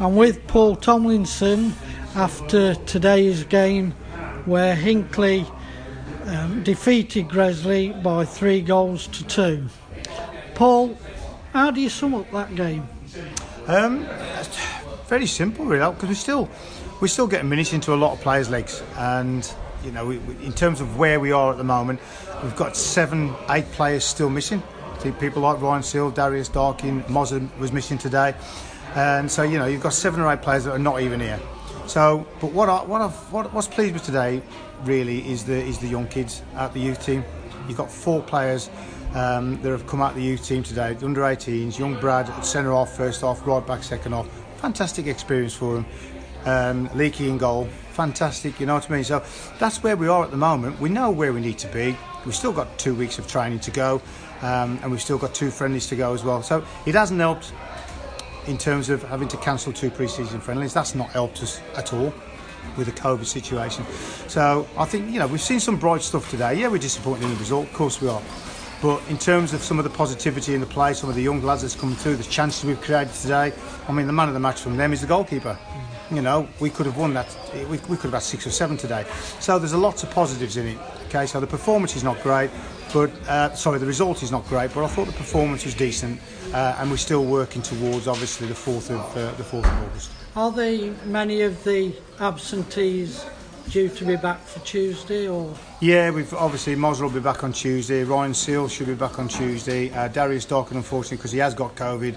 I'm 0.00 0.14
with 0.14 0.46
Paul 0.46 0.76
Tomlinson 0.76 1.74
after 2.14 2.76
today's 2.76 3.42
game 3.42 3.90
where 4.44 4.76
Hinckley 4.76 5.44
um, 6.24 6.62
defeated 6.62 7.28
Gresley 7.28 7.88
by 7.90 8.24
three 8.24 8.60
goals 8.60 9.08
to 9.08 9.24
two. 9.24 9.66
Paul, 10.54 10.96
how 11.52 11.72
do 11.72 11.80
you 11.80 11.88
sum 11.88 12.14
up 12.14 12.30
that 12.30 12.54
game? 12.54 12.88
Um, 13.66 14.06
very 15.08 15.26
simple, 15.26 15.64
really, 15.64 15.92
because 15.92 16.08
we 16.08 16.14
still 16.14 16.48
we're 17.00 17.08
still 17.08 17.26
getting 17.26 17.48
minutes 17.48 17.72
into 17.72 17.92
a 17.92 17.96
lot 17.96 18.12
of 18.12 18.20
players' 18.20 18.48
legs, 18.48 18.80
and 18.96 19.52
you 19.84 19.90
know, 19.90 20.06
we, 20.06 20.18
we, 20.18 20.46
in 20.46 20.52
terms 20.52 20.80
of 20.80 20.96
where 20.96 21.18
we 21.18 21.32
are 21.32 21.50
at 21.50 21.58
the 21.58 21.64
moment, 21.64 21.98
we've 22.44 22.54
got 22.54 22.76
seven, 22.76 23.34
eight 23.50 23.70
players 23.72 24.04
still 24.04 24.30
missing. 24.30 24.62
People 25.20 25.42
like 25.42 25.60
Ryan 25.60 25.82
Seal, 25.82 26.10
Darius 26.10 26.48
Darkin, 26.48 27.02
Mozza 27.04 27.48
was 27.58 27.72
missing 27.72 27.98
today, 27.98 28.34
and 28.94 29.30
so 29.30 29.42
you 29.42 29.58
know 29.58 29.66
you've 29.66 29.82
got 29.82 29.92
seven 29.92 30.20
or 30.20 30.32
eight 30.32 30.42
players 30.42 30.64
that 30.64 30.72
are 30.72 30.78
not 30.78 31.00
even 31.02 31.20
here. 31.20 31.40
So, 31.86 32.26
but 32.40 32.52
what 32.52 32.68
I, 32.68 32.82
what 32.84 33.00
I've, 33.00 33.32
what 33.32 33.52
what's 33.54 33.68
pleased 33.68 33.94
with 33.94 34.04
today 34.04 34.42
really 34.84 35.26
is 35.30 35.44
the 35.44 35.56
is 35.56 35.78
the 35.78 35.88
young 35.88 36.06
kids 36.06 36.42
at 36.54 36.72
the 36.74 36.80
youth 36.80 37.04
team. 37.04 37.24
You've 37.66 37.78
got 37.78 37.90
four 37.90 38.22
players 38.22 38.70
um, 39.14 39.60
that 39.62 39.70
have 39.70 39.86
come 39.86 40.02
out 40.02 40.14
the 40.14 40.22
youth 40.22 40.44
team 40.44 40.62
today, 40.62 40.94
the 40.94 41.06
under 41.06 41.22
18s, 41.22 41.78
young 41.78 41.98
Brad 41.98 42.28
at 42.28 42.44
centre 42.44 42.72
off, 42.72 42.96
first 42.96 43.22
off, 43.22 43.46
right 43.46 43.66
back, 43.66 43.82
second 43.82 44.12
off. 44.12 44.28
Fantastic 44.58 45.06
experience 45.06 45.54
for 45.54 45.74
them. 45.74 45.86
Um, 46.44 46.90
Leaky 46.94 47.28
in 47.28 47.36
goal, 47.36 47.68
fantastic, 47.92 48.60
you 48.60 48.66
know 48.66 48.74
what 48.74 48.90
I 48.90 48.94
mean? 48.94 49.04
So 49.04 49.22
that's 49.58 49.82
where 49.82 49.96
we 49.96 50.08
are 50.08 50.24
at 50.24 50.30
the 50.30 50.36
moment. 50.36 50.80
We 50.80 50.88
know 50.88 51.10
where 51.10 51.32
we 51.32 51.40
need 51.40 51.58
to 51.58 51.68
be. 51.68 51.96
We've 52.24 52.34
still 52.34 52.52
got 52.52 52.78
two 52.78 52.94
weeks 52.94 53.18
of 53.18 53.26
training 53.26 53.60
to 53.60 53.70
go, 53.70 54.00
um, 54.40 54.78
and 54.82 54.90
we've 54.90 55.02
still 55.02 55.18
got 55.18 55.34
two 55.34 55.50
friendlies 55.50 55.88
to 55.88 55.96
go 55.96 56.14
as 56.14 56.24
well. 56.24 56.42
So 56.42 56.64
it 56.86 56.94
hasn't 56.94 57.20
helped 57.20 57.52
in 58.48 58.58
terms 58.58 58.88
of 58.88 59.02
having 59.02 59.28
to 59.28 59.36
cancel 59.36 59.72
two 59.72 59.90
pre-season 59.90 60.40
friendlies. 60.40 60.72
That's 60.72 60.94
not 60.94 61.10
helped 61.10 61.42
us 61.42 61.60
at 61.76 61.92
all 61.92 62.12
with 62.76 62.86
the 62.86 62.92
COVID 62.92 63.26
situation. 63.26 63.84
So 64.26 64.66
I 64.76 64.84
think 64.84 65.12
you 65.12 65.18
know 65.18 65.26
we've 65.26 65.40
seen 65.40 65.60
some 65.60 65.76
bright 65.76 66.02
stuff 66.02 66.30
today. 66.30 66.54
Yeah, 66.54 66.68
we're 66.68 66.78
disappointed 66.78 67.24
in 67.24 67.30
the 67.30 67.36
result, 67.36 67.66
of 67.66 67.72
course 67.74 68.00
we 68.00 68.08
are. 68.08 68.22
But 68.80 69.02
in 69.08 69.18
terms 69.18 69.52
of 69.52 69.62
some 69.62 69.78
of 69.78 69.84
the 69.84 69.90
positivity 69.90 70.54
in 70.54 70.60
the 70.60 70.66
play, 70.66 70.94
some 70.94 71.10
of 71.10 71.16
the 71.16 71.22
young 71.22 71.42
lads 71.42 71.62
that's 71.62 71.74
come 71.74 71.94
through, 71.94 72.16
the 72.16 72.24
chances 72.24 72.64
we've 72.64 72.80
created 72.80 73.12
today, 73.12 73.52
I 73.88 73.92
mean, 73.92 74.06
the 74.06 74.12
man 74.12 74.28
of 74.28 74.34
the 74.34 74.40
match 74.40 74.60
from 74.60 74.76
them 74.76 74.92
is 74.92 75.00
the 75.00 75.08
goalkeeper. 75.08 75.58
Mm. 75.58 75.97
You 76.10 76.22
know, 76.22 76.48
we 76.58 76.70
could 76.70 76.86
have 76.86 76.96
won 76.96 77.12
that. 77.14 77.36
We, 77.54 77.64
we 77.64 77.96
could 77.96 78.04
have 78.04 78.12
had 78.14 78.22
six 78.22 78.46
or 78.46 78.50
seven 78.50 78.76
today. 78.76 79.04
So 79.40 79.58
there's 79.58 79.72
a 79.72 79.78
lots 79.78 80.02
of 80.02 80.10
positives 80.10 80.56
in 80.56 80.66
it. 80.66 80.78
Okay, 81.08 81.26
so 81.26 81.40
the 81.40 81.46
performance 81.46 81.96
is 81.96 82.04
not 82.04 82.22
great, 82.22 82.50
but 82.92 83.10
uh, 83.28 83.54
sorry, 83.54 83.78
the 83.78 83.86
result 83.86 84.22
is 84.22 84.30
not 84.30 84.46
great. 84.46 84.72
But 84.74 84.84
I 84.84 84.88
thought 84.88 85.06
the 85.06 85.12
performance 85.12 85.64
was 85.64 85.74
decent, 85.74 86.20
uh, 86.52 86.76
and 86.78 86.90
we're 86.90 86.96
still 86.96 87.24
working 87.24 87.62
towards 87.62 88.08
obviously 88.08 88.46
the 88.46 88.54
fourth 88.54 88.90
of 88.90 89.16
uh, 89.16 89.32
the 89.32 89.44
fourth 89.44 89.66
of 89.66 89.72
August. 89.84 90.10
Are 90.34 90.52
there 90.52 90.92
many 91.04 91.42
of 91.42 91.62
the 91.64 91.94
absentees 92.20 93.24
due 93.70 93.88
to 93.88 94.04
be 94.04 94.16
back 94.16 94.40
for 94.40 94.60
Tuesday 94.60 95.28
or? 95.28 95.54
Yeah, 95.80 96.10
we've 96.10 96.32
obviously 96.34 96.74
Mozza 96.74 97.02
will 97.02 97.10
be 97.10 97.20
back 97.20 97.44
on 97.44 97.52
Tuesday. 97.52 98.04
Ryan 98.04 98.34
Seal 98.34 98.68
should 98.68 98.86
be 98.86 98.94
back 98.94 99.18
on 99.18 99.28
Tuesday. 99.28 99.90
Uh, 99.92 100.08
Darius 100.08 100.44
Darkin, 100.44 100.76
unfortunately, 100.76 101.18
because 101.18 101.32
he 101.32 101.38
has 101.38 101.54
got 101.54 101.74
COVID, 101.74 102.16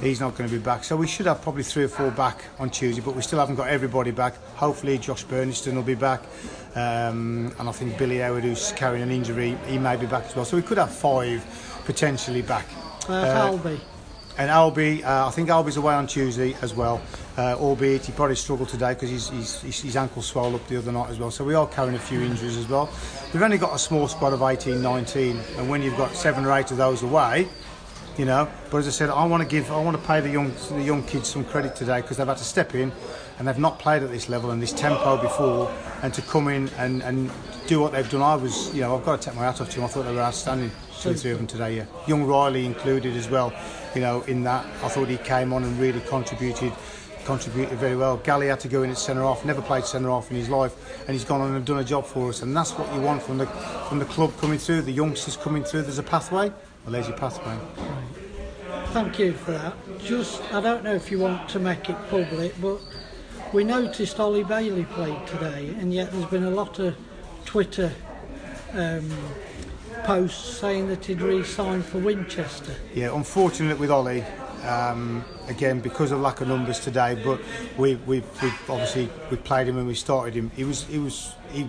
he's 0.00 0.20
not 0.20 0.36
going 0.36 0.48
to 0.48 0.54
be 0.54 0.62
back. 0.62 0.84
So 0.84 0.96
we 0.96 1.06
should 1.06 1.26
have 1.26 1.42
probably 1.42 1.62
three 1.62 1.84
or 1.84 1.88
four 1.88 2.10
back 2.10 2.44
on 2.58 2.70
Tuesday, 2.70 3.02
but 3.02 3.16
we 3.16 3.22
still 3.22 3.38
haven't 3.38 3.56
got 3.56 3.68
everybody 3.68 4.10
back. 4.10 4.34
Hopefully, 4.54 4.98
Josh 4.98 5.24
Burniston 5.24 5.74
will 5.74 5.82
be 5.82 5.94
back, 5.94 6.22
um, 6.74 7.54
and 7.58 7.68
I 7.68 7.72
think 7.72 7.96
Billy 7.98 8.18
Howard, 8.18 8.44
who's 8.44 8.72
carrying 8.72 9.02
an 9.02 9.10
injury, 9.10 9.56
he 9.66 9.78
may 9.78 9.96
be 9.96 10.06
back 10.06 10.26
as 10.26 10.36
well. 10.36 10.44
So 10.44 10.56
we 10.56 10.62
could 10.62 10.78
have 10.78 10.94
five 10.94 11.44
potentially 11.84 12.42
back. 12.42 12.66
Uh, 13.08 13.14
uh, 13.14 13.50
Albie. 13.50 13.80
And 14.40 14.48
Albie, 14.48 15.04
uh, 15.04 15.26
I 15.26 15.30
think 15.32 15.50
Albie's 15.50 15.76
away 15.76 15.92
on 15.92 16.06
Tuesday 16.06 16.56
as 16.62 16.72
well 16.72 17.02
uh, 17.40 17.56
albeit 17.58 18.04
he 18.04 18.12
probably 18.12 18.36
struggled 18.36 18.68
today 18.68 18.92
because 18.92 19.10
his, 19.10 19.28
his, 19.30 19.80
his 19.80 19.96
ankle 19.96 20.22
swelled 20.22 20.54
up 20.54 20.66
the 20.68 20.76
other 20.76 20.92
night 20.92 21.10
as 21.10 21.18
well. 21.18 21.30
So 21.30 21.44
we 21.44 21.54
are 21.54 21.66
carrying 21.66 21.94
a 21.94 21.98
few 21.98 22.20
injuries 22.20 22.56
as 22.56 22.68
well. 22.68 22.90
We've 23.32 23.42
only 23.42 23.58
got 23.58 23.74
a 23.74 23.78
small 23.78 24.08
squad 24.08 24.32
of 24.32 24.42
18, 24.42 24.82
19, 24.82 25.40
and 25.56 25.68
when 25.68 25.82
you've 25.82 25.96
got 25.96 26.14
seven 26.14 26.44
or 26.44 26.52
eight 26.52 26.70
of 26.70 26.76
those 26.76 27.02
away, 27.02 27.48
you 28.20 28.26
know. 28.26 28.46
But 28.70 28.78
as 28.78 28.86
I 28.86 28.90
said, 28.90 29.08
I 29.08 29.24
want 29.24 29.42
to 29.42 29.48
give, 29.48 29.72
I 29.72 29.82
want 29.82 29.98
to 29.98 30.06
pay 30.06 30.20
the 30.20 30.28
young, 30.28 30.52
the 30.68 30.82
young 30.82 31.02
kids 31.04 31.30
some 31.30 31.42
credit 31.42 31.74
today 31.74 32.02
because 32.02 32.18
they've 32.18 32.26
had 32.26 32.36
to 32.36 32.44
step 32.44 32.74
in, 32.74 32.92
and 33.38 33.48
they've 33.48 33.58
not 33.58 33.78
played 33.78 34.02
at 34.02 34.10
this 34.10 34.28
level 34.28 34.50
and 34.50 34.60
this 34.60 34.74
tempo 34.74 35.16
before, 35.16 35.72
and 36.02 36.12
to 36.12 36.20
come 36.20 36.48
in 36.48 36.68
and, 36.76 37.02
and 37.02 37.30
do 37.66 37.80
what 37.80 37.92
they've 37.92 38.10
done. 38.10 38.20
I 38.20 38.34
was, 38.34 38.74
you 38.74 38.82
know, 38.82 38.94
I've 38.94 39.06
got 39.06 39.22
to 39.22 39.28
take 39.30 39.36
my 39.36 39.44
hat 39.44 39.62
off 39.62 39.70
to 39.70 39.76
them. 39.76 39.84
I 39.84 39.88
thought 39.88 40.02
they 40.04 40.12
were 40.12 40.20
outstanding, 40.20 40.70
two 41.00 41.14
three 41.14 41.30
of 41.30 41.38
them 41.38 41.46
today. 41.46 41.78
Yeah, 41.78 41.86
young 42.06 42.24
Riley 42.24 42.66
included 42.66 43.16
as 43.16 43.30
well. 43.30 43.54
You 43.94 44.02
know, 44.02 44.20
in 44.22 44.44
that, 44.44 44.66
I 44.84 44.88
thought 44.88 45.08
he 45.08 45.16
came 45.16 45.54
on 45.54 45.64
and 45.64 45.80
really 45.80 46.00
contributed 46.00 46.72
contributed 47.24 47.78
very 47.78 47.96
well. 47.96 48.16
Gally 48.18 48.48
had 48.48 48.60
to 48.60 48.68
go 48.68 48.82
in 48.82 48.90
at 48.90 48.98
centre 48.98 49.24
off, 49.24 49.44
never 49.44 49.60
played 49.62 49.84
centre 49.84 50.10
off 50.10 50.30
in 50.30 50.36
his 50.36 50.48
life, 50.48 51.00
and 51.00 51.10
he's 51.10 51.24
gone 51.24 51.40
on 51.40 51.54
and 51.54 51.64
done 51.64 51.78
a 51.78 51.84
job 51.84 52.04
for 52.04 52.28
us. 52.28 52.42
And 52.42 52.54
that's 52.54 52.72
what 52.72 52.92
you 52.94 53.00
want 53.00 53.22
from 53.22 53.38
the 53.38 53.46
from 53.46 53.98
the 53.98 54.04
club 54.04 54.36
coming 54.38 54.58
through, 54.58 54.82
the 54.82 54.92
youngsters 54.92 55.38
coming 55.38 55.64
through. 55.64 55.82
There's 55.82 55.98
a 55.98 56.02
pathway. 56.02 56.52
Well, 56.84 56.92
there's 56.92 57.08
your 57.08 57.16
pathway. 57.16 57.56
Thank 58.92 59.20
you 59.20 59.32
for 59.34 59.52
that. 59.52 59.74
Just, 60.00 60.42
I 60.52 60.60
don't 60.60 60.82
know 60.82 60.92
if 60.92 61.12
you 61.12 61.20
want 61.20 61.48
to 61.50 61.60
make 61.60 61.88
it 61.88 61.96
public, 62.08 62.60
but 62.60 62.80
we 63.52 63.62
noticed 63.62 64.18
Ollie 64.18 64.42
Bailey 64.42 64.84
played 64.84 65.28
today, 65.28 65.72
and 65.78 65.94
yet 65.94 66.10
there's 66.10 66.26
been 66.26 66.42
a 66.42 66.50
lot 66.50 66.80
of 66.80 66.96
Twitter 67.44 67.92
um, 68.72 69.08
posts 70.02 70.58
saying 70.58 70.88
that 70.88 71.04
he'd 71.04 71.22
re-signed 71.22 71.84
for 71.84 71.98
Winchester. 71.98 72.74
Yeah, 72.92 73.14
unfortunate 73.14 73.78
with 73.78 73.92
Ollie. 73.92 74.24
Um, 74.64 75.24
again, 75.46 75.78
because 75.78 76.10
of 76.10 76.20
lack 76.20 76.40
of 76.40 76.48
numbers 76.48 76.80
today, 76.80 77.20
but 77.24 77.40
we 77.78 77.94
we 77.94 78.24
we 78.42 78.48
obviously 78.68 79.08
we 79.30 79.36
played 79.38 79.68
him 79.68 79.78
and 79.78 79.86
we 79.86 79.94
started 79.94 80.34
him. 80.34 80.50
He 80.54 80.64
was 80.64 80.82
he 80.84 80.98
was 80.98 81.32
he. 81.50 81.66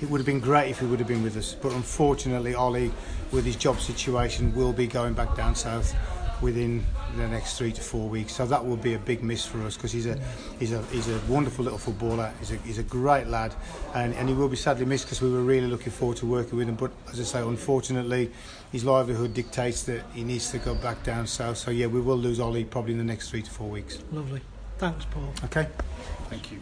It 0.00 0.08
would 0.08 0.18
have 0.18 0.26
been 0.26 0.40
great 0.40 0.70
if 0.70 0.80
he 0.80 0.86
would 0.86 0.98
have 0.98 1.08
been 1.08 1.22
with 1.22 1.36
us, 1.36 1.54
but 1.54 1.72
unfortunately, 1.72 2.54
Ollie, 2.54 2.90
with 3.32 3.44
his 3.44 3.56
job 3.56 3.80
situation, 3.80 4.54
will 4.54 4.72
be 4.72 4.86
going 4.86 5.12
back 5.12 5.36
down 5.36 5.54
south 5.54 5.94
within 6.40 6.84
the 7.16 7.28
next 7.28 7.58
three 7.58 7.72
to 7.72 7.80
four 7.82 8.08
weeks. 8.08 8.34
So 8.34 8.46
that 8.46 8.64
will 8.64 8.76
be 8.76 8.94
a 8.94 8.98
big 8.98 9.22
miss 9.22 9.44
for 9.44 9.60
us 9.62 9.76
because 9.76 9.92
he's 9.92 10.06
a 10.06 10.18
he's 10.58 10.72
a 10.72 10.82
he's 10.84 11.08
a 11.08 11.20
wonderful 11.28 11.64
little 11.64 11.78
footballer. 11.78 12.32
He's 12.38 12.52
a 12.52 12.56
he's 12.56 12.78
a 12.78 12.82
great 12.82 13.26
lad, 13.26 13.54
and, 13.94 14.14
and 14.14 14.28
he 14.28 14.34
will 14.34 14.48
be 14.48 14.56
sadly 14.56 14.86
missed 14.86 15.04
because 15.04 15.20
we 15.20 15.30
were 15.30 15.42
really 15.42 15.66
looking 15.66 15.92
forward 15.92 16.16
to 16.18 16.26
working 16.26 16.56
with 16.56 16.68
him. 16.68 16.76
But 16.76 16.92
as 17.12 17.20
I 17.20 17.24
say, 17.24 17.40
unfortunately, 17.40 18.30
his 18.72 18.84
livelihood 18.84 19.34
dictates 19.34 19.82
that 19.84 20.02
he 20.14 20.24
needs 20.24 20.50
to 20.52 20.58
go 20.58 20.74
back 20.74 21.02
down 21.02 21.26
south. 21.26 21.58
So 21.58 21.70
yeah, 21.70 21.86
we 21.86 22.00
will 22.00 22.18
lose 22.18 22.40
Ollie 22.40 22.64
probably 22.64 22.92
in 22.92 22.98
the 22.98 23.04
next 23.04 23.30
three 23.30 23.42
to 23.42 23.50
four 23.50 23.68
weeks. 23.68 23.98
Lovely. 24.12 24.40
Thanks, 24.78 25.04
Paul. 25.04 25.30
Okay. 25.44 25.68
Thank 26.30 26.52
you. 26.52 26.60